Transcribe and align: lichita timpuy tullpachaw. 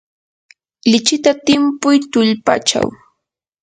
lichita 0.91 1.31
timpuy 1.45 1.97
tullpachaw. 2.11 2.87